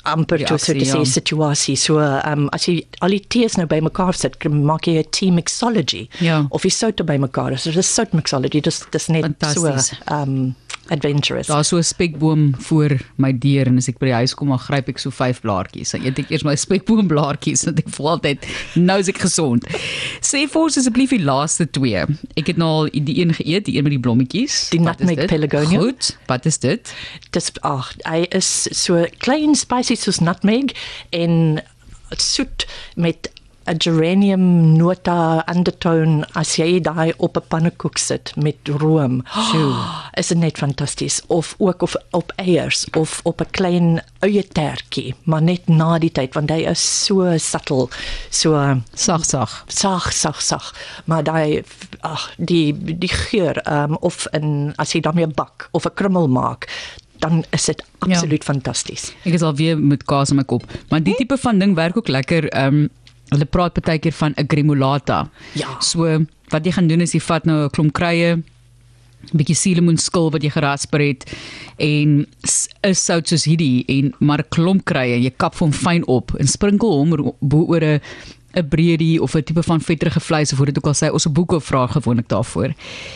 amper 0.05 0.43
toe 0.47 0.57
so 0.59 0.73
te 0.73 0.85
sê 0.85 0.99
ja. 0.99 1.05
situasie 1.05 1.75
so 1.79 1.99
um 1.99 2.49
as 2.55 2.67
jy 2.67 2.75
al 3.01 3.09
die 3.15 3.21
tees 3.35 3.57
nou 3.57 3.67
bymekaar 3.67 4.15
sit 4.15 4.35
maak 4.49 4.87
jy 4.87 4.97
'n 4.99 5.09
tea 5.11 5.31
mixology 5.31 6.07
Ja. 6.21 6.47
of 6.51 6.63
jy 6.63 6.71
soute 6.71 7.03
bymekaar 7.03 7.53
is 7.53 7.63
dit 7.63 7.77
is 7.77 7.87
sout 7.95 8.11
mixology 8.13 8.61
dis 8.61 8.83
dis 8.91 9.07
net 9.09 9.25
so 9.53 9.67
um 10.11 10.55
adventurous 10.91 11.47
Daar's 11.47 11.67
so 11.67 11.77
'n 11.77 11.83
spekboom 11.83 12.55
voor 12.57 12.97
my 13.15 13.31
deur 13.37 13.67
en 13.67 13.77
as 13.77 13.87
ek 13.87 13.99
by 13.99 14.05
die 14.05 14.13
huis 14.13 14.33
kom 14.33 14.49
dan 14.49 14.59
gryp 14.59 14.89
ek 14.89 14.99
so 14.99 15.09
vyf 15.09 15.41
blaartjies. 15.41 15.91
Dan 15.91 16.05
eet 16.05 16.19
ek 16.19 16.31
eers 16.31 16.43
my 16.43 16.55
spekboomblaartjies 16.65 17.63
want 17.65 17.79
ek 17.79 17.89
voel 17.89 18.09
altyd 18.09 18.47
nou 18.75 18.99
is 18.99 19.07
ek 19.07 19.17
gesond. 19.17 19.63
Sê 20.21 20.47
vir 20.47 20.61
ons 20.61 20.77
asseblief 20.77 21.09
die 21.09 21.23
laaste 21.23 21.69
twee. 21.71 22.05
Ek 22.35 22.47
het 22.47 22.57
nou 22.57 22.69
al 22.69 22.89
die 22.91 23.21
een 23.21 23.33
geëet, 23.33 23.65
die 23.65 23.77
een 23.77 23.83
met 23.83 23.95
die 23.95 23.99
blommetjies. 23.99 24.69
Die 24.69 24.79
Wat 24.79 24.99
nutmeg 24.99 25.27
pelargonium. 25.27 25.81
Goed. 25.81 26.17
Wat 26.27 26.45
is 26.45 26.59
dit? 26.59 26.93
dis 27.33 27.51
ag 27.65 27.93
hy 28.07 28.23
is 28.35 28.49
so 28.71 29.05
klein 29.23 29.57
spicy 29.59 29.97
soos 29.99 30.21
nutmeg 30.23 30.73
en 31.15 31.61
soet 32.19 32.67
met 32.95 33.31
'n 33.65 33.77
geranium 33.77 34.75
nota 34.77 35.43
undertone 35.48 36.25
as 36.36 36.55
jy 36.58 36.79
daai 36.79 37.13
op 37.17 37.38
'n 37.38 37.48
pannekoek 37.48 37.98
sit 37.98 38.34
met 38.36 38.58
room. 38.67 39.24
Sjoe. 39.27 39.74
Is 40.20 40.27
dit 40.27 40.38
net 40.38 40.58
fantasties 40.58 41.22
of 41.27 41.55
ook 41.58 41.82
of 41.82 41.96
op 42.12 42.32
eiers 42.36 42.86
of 42.98 43.20
op 43.24 43.41
'n 43.41 43.51
klein 43.51 44.01
eiertertjie, 44.20 45.15
maar 45.24 45.41
net 45.41 45.67
na 45.67 45.98
die 45.98 46.12
tyd 46.12 46.34
want 46.34 46.50
hy 46.50 46.67
is 46.67 47.05
so 47.05 47.38
subtle. 47.38 47.88
So 48.29 48.51
Sag 48.93 49.25
sag. 49.25 49.63
sag 49.67 50.13
sag 50.13 50.41
sag 50.41 50.74
maar 51.05 51.24
daai 51.24 51.63
ag 52.01 52.34
die 52.38 52.74
die 52.74 53.12
geur 53.12 53.62
um, 53.67 53.96
of 54.01 54.27
in 54.32 54.74
as 54.75 54.93
jy 54.93 55.01
daarmee 55.01 55.27
bak 55.27 55.70
of 55.72 55.86
'n 55.86 55.93
krummel 55.93 56.27
maak 56.27 56.67
dan 57.24 57.43
is 57.50 57.65
dit 57.65 57.84
absoluut 58.00 58.43
ja. 58.43 58.53
fantasties. 58.53 59.13
Ek 59.24 59.34
is 59.34 59.41
al 59.41 59.55
weer 59.55 59.79
met 59.79 60.03
kaas 60.03 60.34
in 60.34 60.36
my 60.36 60.43
kop. 60.43 60.65
Maar 60.89 61.03
die 61.03 61.15
tipe 61.15 61.38
van 61.39 61.60
ding 61.60 61.75
werk 61.75 61.98
ook 61.98 62.12
lekker. 62.12 62.50
Ehm 62.50 62.84
um, 62.84 62.89
hulle 63.33 63.45
praat 63.49 63.79
baie 63.81 63.99
keer 63.99 64.11
van 64.13 64.33
'n 64.37 64.47
gremolata. 64.47 65.29
Ja. 65.53 65.79
So 65.79 66.25
wat 66.49 66.65
jy 66.65 66.71
gaan 66.71 66.87
doen 66.87 67.01
is 67.01 67.13
jy 67.13 67.19
vat 67.19 67.45
nou 67.45 67.65
'n 67.65 67.69
klomp 67.69 67.93
kruie, 67.93 68.35
'n 68.35 68.43
bietjie 69.37 69.55
suurlemoenskil 69.55 70.31
wat 70.31 70.43
jy 70.43 70.49
gerasper 70.49 70.99
het 70.99 71.23
en 71.79 72.25
s- 72.43 72.67
'n 72.83 72.93
sout 72.93 73.27
soos 73.27 73.45
hierdie 73.45 73.85
en 73.87 74.13
maar 74.19 74.39
'n 74.39 74.49
klomp 74.49 74.83
kruie, 74.85 75.21
jy 75.23 75.31
kap 75.37 75.55
hom 75.59 75.71
fyn 75.71 76.03
op 76.07 76.35
en 76.39 76.47
sprinkel 76.47 76.89
hom 76.89 77.33
bo 77.39 77.65
oor 77.67 77.81
'n 77.83 77.99
'n 78.55 78.67
breedie 78.69 79.19
of 79.21 79.35
'n 79.35 79.43
tipe 79.43 79.63
van 79.63 79.79
vetterige 79.81 80.19
vleis 80.19 80.51
of 80.51 80.57
hoe 80.57 80.65
dit 80.67 80.77
ook 80.77 80.87
al 80.87 80.93
sê, 80.93 81.11
ons 81.11 81.25
'n 81.27 81.33
boeke 81.33 81.59
vra 81.61 81.87
gewoonlik 81.87 82.27
daarvoor. 82.27 82.73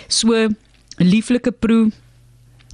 So 0.07 0.33
'n 0.33 0.55
lieflike 0.97 1.51
proe 1.51 1.91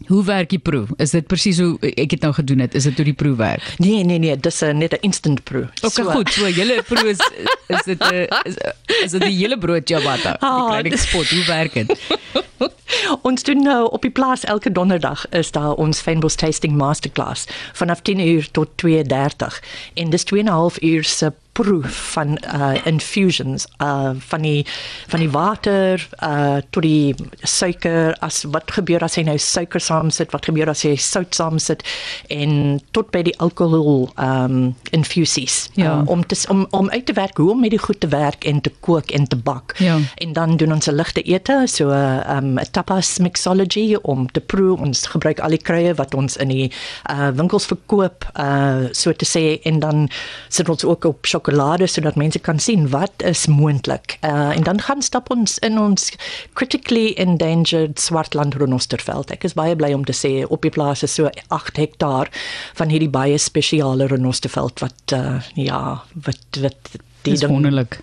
Hoe 0.07 0.23
werk 0.23 0.49
die 0.49 0.59
proe? 0.59 0.85
Is 0.97 1.11
dit 1.11 1.27
presies 1.27 1.59
hoe 1.59 1.77
ek 1.95 2.09
dit 2.09 2.21
nou 2.21 2.33
gedoen 2.33 2.59
het? 2.59 2.75
Is 2.75 2.83
dit 2.83 2.95
hoe 2.95 3.05
die 3.05 3.13
proe 3.13 3.35
werk? 3.35 3.63
Nee 3.77 4.03
nee 4.03 4.19
nee, 4.19 4.37
dis 4.37 4.61
'n 4.63 4.77
net 4.77 4.93
'n 4.93 5.01
instant 5.01 5.43
brew. 5.43 5.63
Okay, 5.81 5.89
so, 5.89 6.03
goed. 6.11 6.29
So 6.31 6.47
julle 6.49 6.83
proe 6.83 7.09
is 7.09 7.19
is 7.67 7.83
dit 7.85 7.99
'n 8.03 8.27
is, 8.45 8.55
is 9.03 9.11
dit 9.11 9.21
die 9.21 9.37
hele 9.37 9.57
brood 9.57 9.87
ciabatta? 9.87 10.31
Die 10.31 10.47
Ah, 10.49 10.67
klein 10.67 10.89
dis- 10.89 11.01
spot, 11.09 11.27
hoe 11.29 11.45
werk 11.45 11.73
dit? 11.73 11.97
Ons 13.21 13.43
doen 13.43 13.61
nou 13.63 13.89
op 13.91 14.01
die 14.01 14.11
plaas 14.11 14.43
elke 14.43 14.71
donderdag 14.71 15.25
is 15.29 15.51
daar 15.51 15.73
ons 15.73 15.99
Fynbos 16.01 16.35
tasting 16.35 16.75
masterclass 16.77 17.45
vanaf 17.73 18.01
10 18.01 18.19
uur 18.19 18.51
tot 18.51 18.69
2:30 18.75 19.59
en 19.93 20.09
dis 20.09 20.23
2 20.23 20.39
en 20.39 20.45
'n 20.45 20.51
half 20.51 20.81
uur 20.81 21.03
se 21.03 21.33
proef 21.53 21.97
van 22.13 22.37
uh 22.53 22.73
infusions 22.85 23.67
uh 23.81 24.11
van 24.17 24.41
die 24.41 24.65
van 25.07 25.19
die 25.19 25.29
water 25.29 26.07
uh 26.23 26.57
tot 26.69 26.83
die 26.83 27.15
suiker 27.43 28.15
as 28.25 28.43
wat 28.51 28.71
gebeur 28.71 29.03
as 29.05 29.15
jy 29.17 29.23
nou 29.27 29.37
suiker 29.37 29.79
saam 29.81 30.09
sit 30.11 30.31
wat 30.33 30.45
gebeur 30.49 30.69
as 30.69 30.81
jy 30.85 30.95
sout 30.95 31.35
saam 31.35 31.59
sit 31.59 31.83
en 32.33 32.79
tot 32.91 33.11
by 33.11 33.21
die 33.23 33.35
alkohol 33.39 34.09
um 34.17 34.75
infusies 34.91 35.69
Ja. 35.73 36.01
uh, 36.01 36.09
om 36.09 36.25
te, 36.25 36.35
om 36.49 36.67
om 36.69 36.89
uit 36.89 37.05
te 37.05 37.13
werk 37.13 37.37
hoe 37.37 37.51
om 37.51 37.59
met 37.59 37.69
die 37.69 37.79
goed 37.79 37.99
te 37.99 38.07
werk 38.07 38.43
en 38.45 38.61
te 38.61 38.71
kook 38.79 39.11
en 39.11 39.27
te 39.27 39.35
bak 39.35 39.75
Ja. 39.79 39.97
en 40.15 40.33
dan 40.33 40.57
doen 40.57 40.71
ons 40.73 40.87
'n 40.89 40.95
ligte 40.95 41.21
ete 41.21 41.63
so 41.65 41.89
'n 41.89 42.23
um, 42.37 42.57
tapas 42.71 43.17
mixology 43.17 43.95
om 44.01 44.27
te 44.31 44.39
proe 44.39 44.77
ons 44.77 45.05
gebruik 45.07 45.39
al 45.39 45.49
die 45.49 45.61
kruie 45.61 45.93
wat 45.93 46.13
ons 46.13 46.37
in 46.37 46.47
die 46.47 46.71
uh, 47.11 47.29
winkels 47.35 47.65
verkoop 47.65 48.25
uh, 48.39 48.85
so 48.91 49.11
te 49.13 49.25
sê 49.25 49.59
en 49.63 49.79
dan 49.79 50.09
sit 50.49 50.69
ons 50.69 50.83
ook 50.85 51.05
op 51.05 51.25
sjokolade 51.43 51.87
sodat 51.87 52.15
mense 52.15 52.39
kan 52.39 52.59
sien 52.59 52.87
wat 52.89 53.11
is 53.23 53.47
moontlik 53.47 54.17
uh, 54.23 54.55
en 54.55 54.63
dan 54.63 54.79
gaan 54.81 55.01
stap 55.01 55.29
ons 55.31 55.57
in 55.59 55.77
ons 55.79 56.11
critically 56.53 57.13
endangered 57.17 57.99
swartland 57.99 58.55
renosterveld 58.55 59.31
ek 59.31 59.43
is 59.43 59.53
baie 59.53 59.75
bly 59.75 59.93
om 59.93 60.05
te 60.05 60.13
sê 60.15 60.45
op 60.47 60.61
die 60.63 60.71
plaas 60.71 61.03
is 61.03 61.13
so 61.13 61.29
8 61.49 61.77
hektaar 61.77 62.31
van 62.75 62.89
hierdie 62.89 63.11
baie 63.11 63.37
spesiale 63.37 64.07
renosterveld 64.07 64.79
wat 64.79 65.15
uh, 65.15 65.41
ja 65.55 66.03
wat 66.25 66.61
wat 66.63 66.97
die 67.23 67.37
ding 67.37 67.51
wonderlik. 67.51 67.99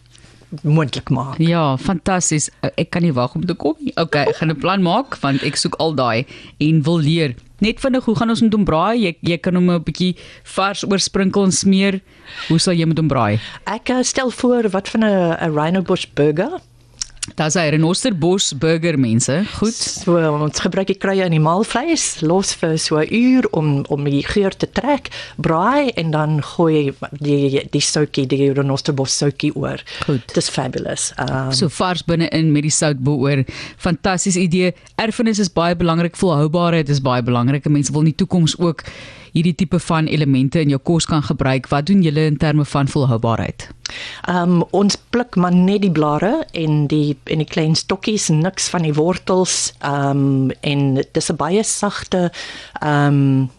moontlik 0.63 1.11
maak 1.11 1.39
Ja, 1.39 1.77
fantasties. 1.79 2.51
Ek 2.75 2.91
kan 2.91 3.03
nie 3.03 3.15
wag 3.15 3.37
om 3.39 3.45
te 3.47 3.55
kom 3.55 3.77
nie. 3.79 3.93
Okay, 3.97 4.27
ek 4.29 4.41
gaan 4.41 4.51
'n 4.51 4.59
plan 4.59 4.83
maak 4.83 5.17
want 5.23 5.43
ek 5.47 5.57
soek 5.57 5.79
al 5.79 5.95
daai 5.95 6.27
en 6.59 6.83
wil 6.83 6.99
leer. 6.99 7.37
Net 7.61 7.81
vinnig, 7.81 8.05
hoe 8.05 8.17
gaan 8.17 8.33
ons 8.33 8.41
met 8.41 8.55
hom 8.57 8.65
braai? 8.65 8.97
Jy 9.03 9.13
jy 9.21 9.37
kan 9.37 9.55
hom 9.55 9.69
'n 9.71 9.83
bietjie 9.85 10.17
vars 10.57 10.85
oorsprinkel 10.85 11.45
en 11.45 11.53
smeer. 11.53 12.01
Hoe 12.49 12.59
sal 12.59 12.73
jy 12.75 12.87
met 12.89 12.99
hom 12.99 13.09
braai? 13.09 13.41
Ek 13.67 13.91
uh, 13.91 14.03
stel 14.03 14.31
voor 14.31 14.71
wat 14.73 14.89
van 14.89 15.05
'n 15.05 15.37
'n 15.37 15.53
Rhino 15.53 15.83
Bush 15.83 16.07
burger. 16.15 16.61
Daar's 17.39 17.55
hy 17.55 17.69
renosterbos 17.75 18.53
burger 18.59 18.99
mense. 18.99 19.45
Goed. 19.59 19.75
So 19.75 20.17
ons 20.17 20.61
gebruik 20.61 20.91
die 20.91 20.99
kruie 20.99 21.23
in 21.25 21.35
die 21.35 21.43
maalvleis, 21.43 22.21
los 22.27 22.53
vir 22.55 22.77
so 22.79 22.99
'n 22.99 23.09
uur 23.11 23.49
om 23.53 23.85
om 23.89 24.05
die 24.05 24.25
geur 24.27 24.51
te 24.51 24.67
trek, 24.67 25.11
braai 25.37 25.91
en 25.97 26.11
dan 26.11 26.43
gooi 26.43 26.93
die 27.21 27.63
die 27.71 27.81
soutjie, 27.81 28.27
die 28.27 28.53
renosterbos 28.53 29.17
soutjie 29.17 29.55
oor. 29.55 29.83
Goed. 30.07 30.35
Dis 30.35 30.49
fabulous. 30.51 31.13
Um, 31.19 31.53
So 31.53 31.69
vars 31.69 32.03
binne-in 32.05 32.53
met 32.53 32.63
die 32.63 32.71
sout 32.71 32.99
bo-oor. 32.99 33.45
Fantastiese 33.77 34.41
idee. 34.41 34.75
Erfenis 34.97 35.39
is 35.39 35.53
baie 35.53 35.77
belangrik, 35.77 36.17
volhoubaarheid 36.17 36.89
is 36.89 37.01
baie 37.01 37.23
belangrik. 37.23 37.69
Mense 37.69 37.93
wil 37.93 38.01
in 38.01 38.13
die 38.13 38.25
toekoms 38.25 38.59
ook 38.59 38.85
hierdie 39.33 39.55
tipe 39.55 39.79
van 39.79 40.07
elemente 40.07 40.61
in 40.61 40.69
jou 40.69 40.81
kos 40.83 41.07
kan 41.07 41.23
gebruik. 41.23 41.69
Wat 41.69 41.87
doen 41.87 42.03
julle 42.03 42.25
in 42.31 42.37
terme 42.37 42.65
van 42.65 42.89
volhoubaarheid? 42.89 43.69
Um 44.29 44.63
ons 44.71 44.97
pluk 45.11 45.37
maar 45.37 45.55
net 45.55 45.83
die 45.83 45.91
blare 45.91 46.45
en 46.53 46.87
die 46.87 47.17
en 47.25 47.43
die 47.43 47.49
klein 47.49 47.75
stokkies, 47.75 48.29
niks 48.29 48.69
van 48.69 48.83
die 48.83 48.95
wortels. 48.95 49.73
Um 49.85 50.51
en 50.61 51.05
dis 51.13 51.31
'n 51.31 51.37
baie 51.37 51.63
sagte 51.63 52.31
um 52.83 53.51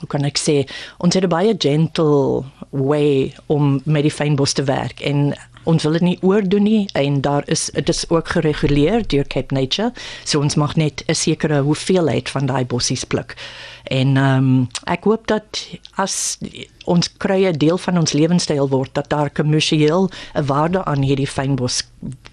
hoe 0.00 0.08
kan 0.08 0.24
ek 0.24 0.38
sê 0.38 0.64
ons 0.98 1.14
het 1.14 1.24
'n 1.24 1.28
baie 1.28 1.54
gentle 1.58 2.44
way 2.70 3.34
om 3.46 3.80
met 3.84 4.02
die 4.02 4.14
fynbos 4.14 4.52
te 4.52 4.64
werk 4.64 5.00
en 5.00 5.34
ons 5.62 5.82
wil 5.82 5.92
dit 5.92 6.02
nie 6.02 6.18
oordoen 6.22 6.62
nie 6.62 6.88
en 6.98 7.20
daar 7.20 7.42
is 7.46 7.68
dit 7.74 7.88
is 7.88 8.04
ook 8.08 8.28
gereguleer 8.28 9.06
deur 9.06 9.26
Cape 9.26 9.54
Nature. 9.54 9.92
So 10.24 10.40
ons 10.40 10.54
mag 10.54 10.76
net 10.76 11.02
'n 11.06 11.14
sekere 11.14 11.60
hoeveelheid 11.60 12.30
van 12.30 12.46
daai 12.46 12.64
bossies 12.64 13.04
pluk. 13.04 13.36
En 13.84 14.16
ehm 14.16 14.36
um, 14.36 14.68
ek 14.84 15.04
hoop 15.04 15.26
dat 15.26 15.68
as 15.94 16.38
ons 16.84 17.12
krye 17.16 17.52
deel 17.56 17.78
van 17.78 17.98
ons 17.98 18.12
lewenstyl 18.12 18.68
word 18.68 18.94
dat 18.94 19.08
daar 19.08 19.30
kommersieel 19.30 20.10
'n 20.34 20.46
waarde 20.46 20.84
aan 20.84 21.02
hierdie 21.02 21.30
fynbos 21.30 21.82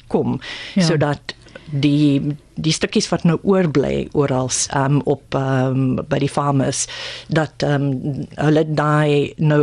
kom 0.08 0.40
ja. 0.76 0.84
sodat 0.84 1.36
die 1.72 2.38
die 2.58 2.74
stukkies 2.74 3.10
wat 3.12 3.24
nou 3.28 3.38
oorbly 3.44 4.08
oral 4.18 4.50
um, 4.76 5.02
op 5.06 5.36
um, 5.38 5.98
by 6.10 6.20
die 6.24 6.32
farmers 6.32 6.86
dat 7.34 7.64
um, 7.68 7.90
hulle 8.36 8.64
daai 8.68 9.34
nou 9.38 9.62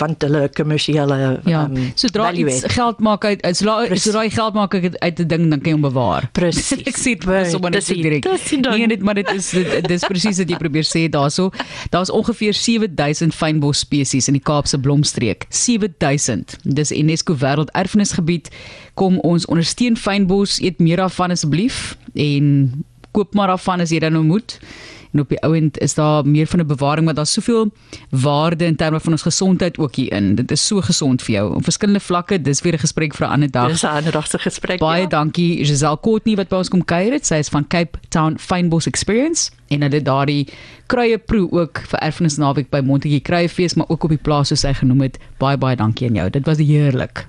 want 0.00 0.22
hulle 0.26 0.48
kommersiële 0.56 1.18
ja 1.48 1.64
um, 1.66 1.90
sodra 1.98 2.30
iets 2.32 2.64
geld 2.74 3.02
maak 3.04 3.24
uit 3.24 3.44
sodra 3.52 3.96
sodra 3.96 4.24
jy 4.26 4.34
geld 4.36 4.58
maak 4.58 4.74
uit 4.78 5.20
'n 5.20 5.28
ding 5.28 5.48
dan 5.50 5.60
kan 5.60 5.72
jy 5.72 5.76
hom 5.76 5.86
bewaar. 5.86 6.28
Presies 6.38 6.84
ek 6.86 6.98
sê 6.98 7.14
dit 7.18 7.50
sommer 7.52 7.74
net 7.74 7.86
direk 7.86 8.24
nee 8.24 8.86
net 8.86 9.02
maar 9.02 9.18
dit 9.18 9.30
is 9.34 9.50
dit 9.50 9.90
is 9.90 10.06
presies 10.06 10.38
wat 10.42 10.50
jy 10.50 10.58
probeer 10.60 10.86
sê 10.86 11.06
daarso. 11.08 11.50
Daar's 11.90 12.10
ongeveer 12.10 12.54
7000 12.54 13.34
fynbos 13.34 13.84
spesies 13.84 14.28
in 14.28 14.38
die 14.38 14.44
Kaapse 14.44 14.78
blomstreek. 14.78 15.46
7000 15.50 16.56
dis 16.62 16.92
UNESCO 16.92 17.36
wêrelderfenisgebied. 17.36 18.50
Kom 18.98 19.18
ons 19.26 19.46
ondersteun 19.46 19.96
fynbos. 19.96 20.58
Eet 20.60 20.78
meer 20.82 21.02
daarvan 21.02 21.34
asseblief. 21.34 21.96
En 22.14 22.27
koop 23.10 23.34
maar 23.34 23.46
daarvan 23.54 23.80
as 23.80 23.90
jy 23.90 23.98
dan 24.04 24.12
nou 24.12 24.24
moet. 24.24 24.58
En 25.12 25.20
op 25.20 25.28
die 25.28 25.40
ouend 25.40 25.78
is 25.78 25.94
daar 25.94 26.26
meer 26.26 26.46
van 26.46 26.60
'n 26.60 26.66
bewaring 26.66 27.04
want 27.04 27.16
daar's 27.16 27.32
soveel 27.32 27.72
waarde 28.10 28.64
in 28.64 28.76
terme 28.76 29.00
van 29.00 29.12
ons 29.12 29.22
gesondheid 29.22 29.78
ook 29.78 29.94
hier 29.94 30.12
in. 30.12 30.34
Dit 30.34 30.50
is 30.50 30.66
so 30.66 30.80
gesond 30.80 31.22
vir 31.22 31.34
jou 31.34 31.54
op 31.54 31.64
verskillende 31.64 32.00
vlakke. 32.00 32.42
Dis 32.42 32.60
weer 32.60 32.72
'n 32.74 32.78
gesprek 32.78 33.14
vir 33.14 33.26
'n 33.26 33.30
ander 33.30 33.50
dag. 33.50 33.68
Dis 33.68 33.82
'n 33.82 33.86
ander 33.86 34.12
dag 34.12 34.26
se 34.26 34.38
gesprek. 34.38 34.78
Baie 34.78 35.02
ja. 35.02 35.08
dankie 35.08 35.64
Giselle 35.64 35.98
Courtney 36.00 36.36
wat 36.36 36.48
by 36.48 36.56
ons 36.56 36.68
kom 36.68 36.84
kuier 36.84 37.12
het. 37.12 37.26
Sy 37.26 37.34
is 37.34 37.48
van 37.48 37.66
Cape 37.66 37.98
Town 38.08 38.36
Fynbos 38.38 38.86
Experience 38.86 39.50
en 39.68 39.82
hulle 39.82 40.02
daardie 40.02 40.48
kruie 40.86 41.18
proe 41.18 41.50
ook 41.50 41.82
vir 41.86 41.98
erfenisnaweek 41.98 42.70
by 42.70 42.80
Montetjie 42.80 43.20
Kruiefees 43.20 43.74
maar 43.74 43.86
ook 43.88 44.04
op 44.04 44.10
die 44.10 44.22
plaas 44.22 44.48
soos 44.48 44.62
hy 44.62 44.74
genoem 44.74 45.00
het. 45.00 45.18
Baie 45.38 45.56
baie 45.56 45.76
dankie 45.76 46.08
aan 46.08 46.14
jou. 46.14 46.30
Dit 46.30 46.46
was 46.46 46.58
heerlik. 46.58 47.26